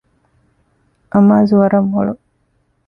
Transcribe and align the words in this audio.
އަމާޒު 1.11 1.55
ވަރަށް 1.61 1.89
މޮޅު 1.93 2.13